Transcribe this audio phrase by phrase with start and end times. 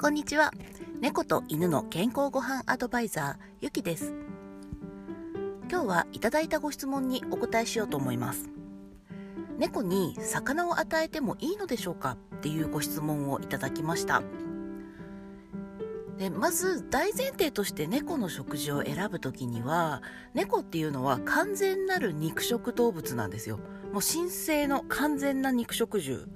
[0.00, 0.52] こんにちは。
[1.00, 4.14] 猫と犬の健康ごはんアドバイザーゆきです。
[5.68, 8.48] 今日はいただいたご質問にお答えしようと思います。
[9.58, 12.16] 猫に魚を与えてもいいのでしょうか？
[12.36, 14.22] っていうご質問をいただきました。
[16.16, 23.58] でまず大前提として猫の食事を選ぶ時には猫っていうのは完全なる肉食動物なんですよ。
[23.92, 26.28] もう神聖の完全な肉食獣。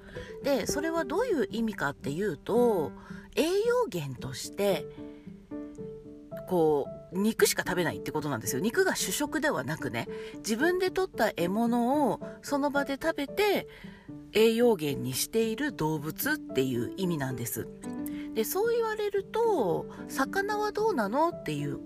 [0.43, 2.91] でそれはどういう意味かっていうと
[3.37, 4.87] 栄養源として
[6.49, 8.61] こう肉しか食べないってことなんですよ。
[8.61, 10.09] 肉が主食ではなくね
[10.39, 13.69] 自分で取った獲物をその場で食べて
[14.33, 17.69] 栄養源にしている動物っていう意味なんです。
[18.35, 21.79] でそう言われると魚はどうなのっていう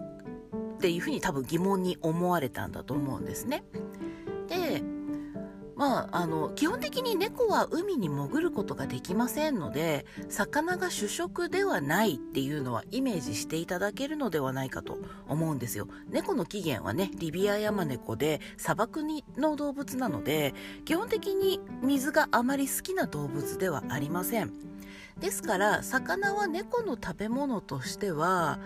[0.77, 3.65] っていうふうに多分疑問に思われたんだと思うんですね。
[4.49, 4.83] で
[5.77, 15.87] まあ、あの基本的に猫は海に潜ることができませんので魚が主食ではないっていうのはイメージしていただけるのではないかと思うんですよ。
[16.09, 20.55] 猫の起源はねリビアヤマネコで砂漠にの動物なので
[20.87, 24.53] 基本的に水があまり好きな動物ではありません。
[25.19, 28.59] ですから魚は猫の食べ物としては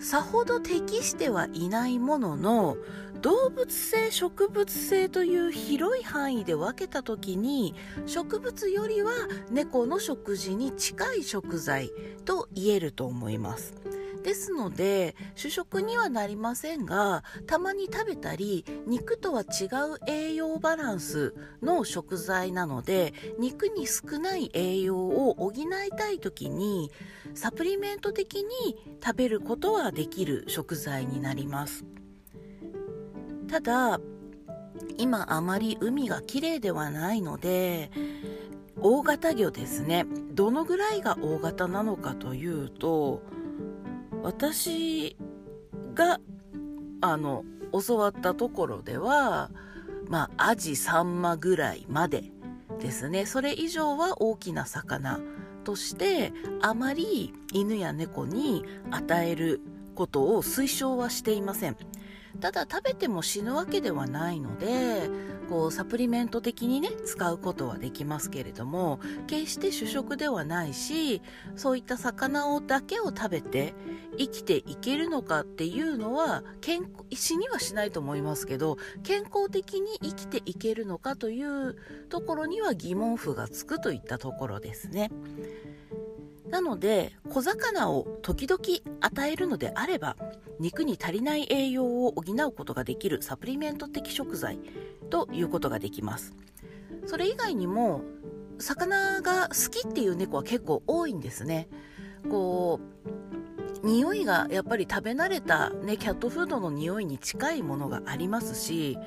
[0.00, 2.76] さほど適してはいないものの
[3.20, 7.74] 動物性植物性という広い範囲で分けた時に
[8.06, 9.12] 植物よりは
[9.50, 11.90] 猫の食事に近い食材
[12.24, 13.74] と言えると思います。
[14.22, 26.90] ですので主食にはなりませんがたまに食べたり肉とは違う栄養バランスの食材なので肉に少ない栄養を補いたい時に
[27.34, 31.84] サプリメント的に食べることはできる食材になります。
[33.48, 34.00] ただ
[34.96, 37.90] 今あまり海が綺麗ではないので
[38.80, 40.06] 大型魚ですね。
[40.32, 43.22] どのぐらいが大型なのかというと
[44.22, 45.16] 私
[45.94, 46.20] が
[47.00, 47.44] あの
[47.86, 49.50] 教わったところでは
[50.08, 52.24] まあアジサンマぐらいまで
[52.80, 53.26] ですね。
[53.26, 55.20] それ以上は大きな魚
[55.64, 56.32] として
[56.62, 59.60] あまり犬や猫に与える
[59.94, 61.76] ことを推奨はしていません。
[62.38, 65.10] ただ食べても死ぬわけではないので
[65.48, 71.22] こうサプリメント的にね使うことはできますけれども決して主食ではないし
[71.56, 73.74] そういった魚をだけを食べて
[74.16, 81.76] 生きていけるのかっていうのは健死にはしないと思いますけど健康的に生きていけるのかという
[82.08, 85.10] ところには疑問符がつくといったところですね。
[86.50, 88.60] なので小魚を時々
[89.00, 90.16] 与えるのであれば
[90.58, 94.58] 肉に足りない栄養を補うことができるサプリメント的食材
[95.10, 96.34] ということができます。
[97.06, 98.02] それ以外にも
[98.58, 101.68] 魚が好きっていう猫は結構多いんですね。
[102.30, 103.49] こう
[103.82, 108.98] 匂いがやっぱり食べ慣れた、ね、キャットフードの匂いに近いものがありますし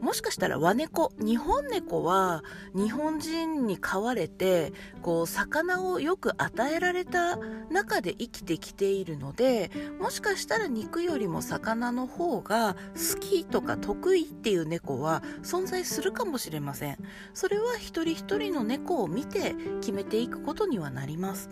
[0.00, 2.42] もしかしたら和猫日本猫は
[2.74, 4.72] 日本人に飼われて
[5.02, 7.36] こう魚をよく与えられた
[7.70, 16.98] 中で生きてきているのでもしかしたら肉よりも魚の方が好きとか得意っていう猫は存在するかもしれません。
[17.34, 21.50] それは一人一人の猫を見て決めていくことにはなります。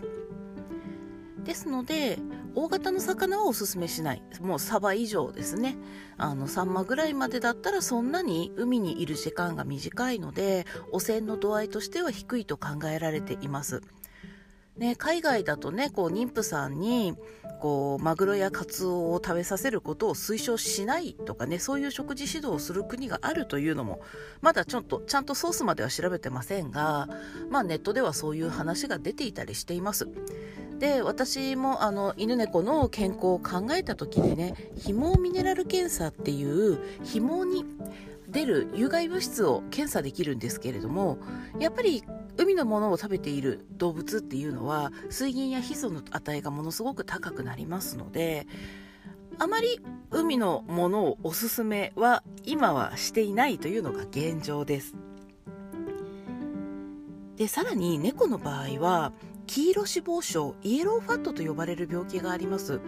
[1.43, 2.19] ですので
[2.55, 4.23] 大型の魚はおすすめしない。
[4.41, 5.77] もうサバ以上ですね。
[6.17, 13.81] あのサンマぐらいまでだったらそんなに海にいる時間が短いので汚染の度合いとしては低いと考えられています。
[14.77, 17.15] ね、海外だとねこう妊婦さんに
[17.61, 24.01] こうマグロやカツオを食べさせることを推奨しないとかねそういう食事指導をする国があるというのも
[24.41, 27.07] まだちょっとちゃんとソースまでは調べてませんが、
[27.49, 30.09] まあ、ネットではそういう話が出ていたりしています。
[30.79, 37.65] で私もあの犬猫の健康を考えた時にねひもミネラル検査っていうひもに
[38.27, 41.17] 出る有害物質を検査できるんですけれども
[41.59, 42.03] やっぱり
[42.37, 48.45] 海のものを食べている動物っていうのは水銀やヒ素の値がものすごく高くなりますので
[49.37, 49.79] あまり
[50.11, 54.95] 海のものをおすすめは今はしていないというのが現状です。
[57.35, 59.11] でさらに猫の場合は
[59.47, 62.79] 黄色脂肪症イエローファットと呼ばれる病気があります。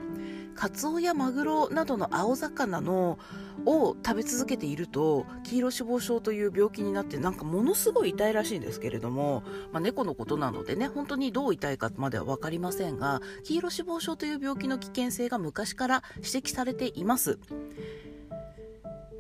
[0.56, 3.20] カツオやマグロなどの青魚の
[3.66, 17.40] を食べ続けていると黄色脂肪症という病気になってなんかものすごい痛いらしいんですけれども、まあ、猫のことなのでね本当にどう痛いかまでは分かりませんが黄色脂肪症という病気の危険性が昔から指摘されています。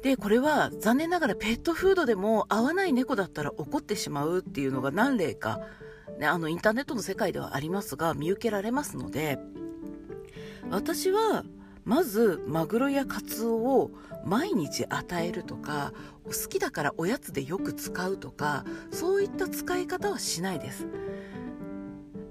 [0.01, 5.59] でこれは残念ながらペットフードでも合わない猫だったら怒ってしまうっていうのが何例か
[6.19, 9.38] ね、あのインターネットの世界ではありますが見受けられますので
[10.69, 11.44] 私は
[11.86, 13.92] まずマグロやカツオを
[14.25, 15.94] 毎日与えるとか
[16.25, 20.88] 好きだからおやつでよく使うとかそういった使い方はしないです。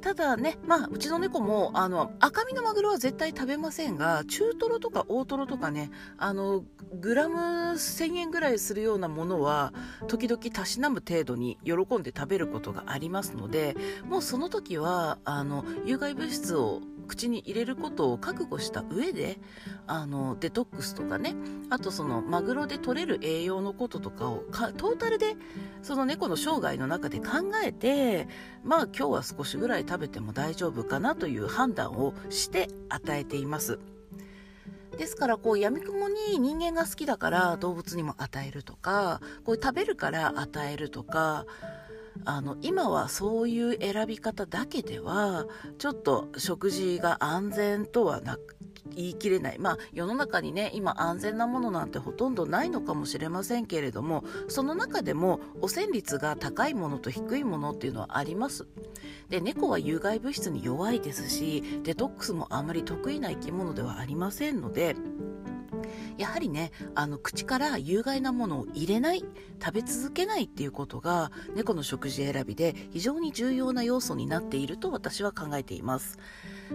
[0.06, 6.64] ただね、まあ、うちの猫も、あの、赤身のマグロは絶対食べませんが、中トロとか大トロとかね、あの、
[6.94, 7.36] グラム
[7.72, 9.74] 1000円ぐらいするようなものは、
[10.06, 19.38] 時々たしなむ程度に喜んで食べることがありますので、もうその時は、あの、有害物質を口に入れることを覚悟した上で
[19.86, 21.34] あのデトックスとかね
[21.70, 24.44] あとそのマグロで取れる栄養のこととかを
[24.76, 25.36] トータルで
[25.82, 28.28] その猫の生涯の中で考えて
[28.64, 33.78] まあ今日は少しぐらい食べても大丈夫かなという判断をして与えています。
[34.96, 41.44] ですからこうやみくもに人間が好きだから動物にも与えるとかこう食べるから与えるとか
[42.25, 45.46] あの今はそういう選び方だけでは
[45.78, 48.38] ちょっと食事が安全とはな
[48.94, 49.58] 言い切れない。
[49.58, 58.66] まあ世の中にね今安全なものなんてほとんどないのかもしれませんけれどもその中でも汚染率が高いものと低いものっていうのはあります。
[59.28, 64.94] で猫は有害物質に弱いですしデトックスもあまり得意な生き物ではありませんので
[66.18, 69.24] やはりねあの口から有害なものを入れない
[69.62, 76.18] 食べ続けないっていうことが猫の食事選びで非常に重要な要素になっていると私は考えています。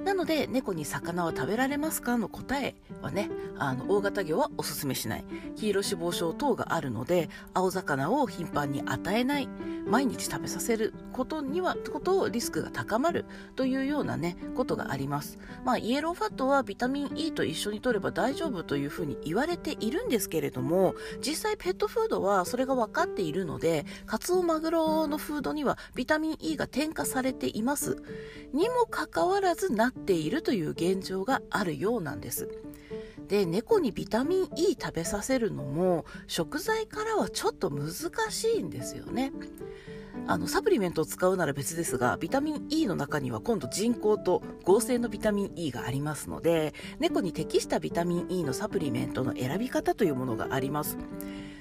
[0.06, 5.26] なので猫に魚は食べられますかの答えはねあの大型魚はおすすめしない。
[5.56, 9.50] 黄色脂肪症等があるので青魚を頻繁に与えない。
[9.88, 13.26] 毎日食べさせることにはことをリスクが高まる。
[13.56, 15.38] というようなねことがあります。
[15.66, 20.94] まあイエローファットはビタミン E と一緒に摂れば大丈夫というふうに言われているんですけれども
[21.26, 27.96] 実際ペットフードはそれが分かっているのでカツオマグロのフードにはビタミン E が添加されています。
[28.52, 32.50] にもかかわらずなっているという現状があるようなんです。
[33.30, 39.32] で猫にビタミン E 食べさせるのも食材からはちょっと難しいんですよね。
[40.32, 50.98] あのサプリメントを使うなら別ですがビタミン E の中には今度人工と合成のビタミン E がありますので猫に適したビタミン E のサプリメントの選び方というものがあります。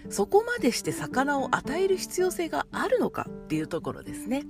[0.09, 4.45] そこまでして魚を与える必要性があるのかっていうところですね。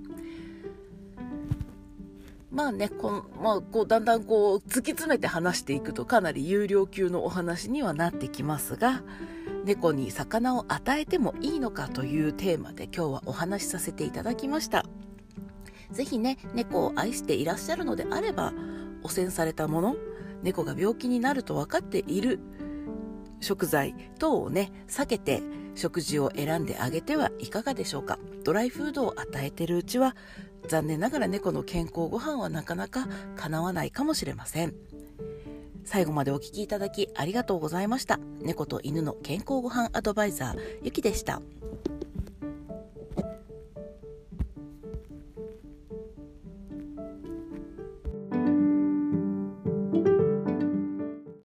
[2.51, 9.03] まあね、このまあ、こうだんだんこう突き詰めて話していくとかなり有料級のお話にはなってきますが
[9.65, 14.85] 猫に魚を与えてもいいのかというテーマで今日はお話しさせていただきました。
[15.93, 18.53] 是非ね猫を愛していらっしゃるのであれば
[19.03, 19.97] 汚染されたもの
[20.43, 22.41] 猫が病気になると分かっている
[23.41, 25.43] 食材等をね避けて
[25.75, 28.19] 食事を選んであげてはいかがでしょうか。
[28.43, 30.17] ドライフードを与えているうちは
[30.69, 34.75] 残念ながら猫の健康ご飯はなかなか叶わないかもしれません。
[35.85, 38.19] 最後までお聴きいただきありがとうございました。
[38.41, 41.43] 猫と犬の健康ご飯アドバイザーゆきでした。